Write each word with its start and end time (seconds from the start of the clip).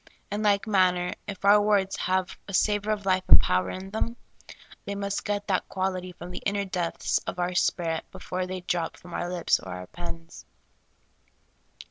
In 0.31 0.41
like 0.41 0.65
manner, 0.65 1.13
if 1.27 1.45
our 1.45 1.61
words 1.61 1.95
have 1.95 2.35
a 2.47 2.55
sa 2.55 2.79
vor 2.79 2.91
of 2.91 3.05
life 3.05 3.21
and 3.27 3.39
power 3.39 3.69
in 3.69 3.91
them, 3.91 4.15
they 4.83 4.95
must 4.95 5.23
get 5.23 5.45
that 5.47 5.69
quality 5.69 6.11
from 6.11 6.31
the 6.31 6.39
inner 6.43 6.65
depths 6.65 7.19
of 7.27 7.37
our 7.37 7.53
spirit 7.53 8.03
before 8.11 8.47
they 8.47 8.55
I 8.55 8.57
6 8.61 8.71
SOUL 8.71 8.79
FOOD. 8.79 8.81
drop 8.93 8.97
from 8.97 9.13
our 9.13 9.29
lips 9.29 9.59
or 9.59 9.67
our 9.71 9.85
pens. 9.85 10.47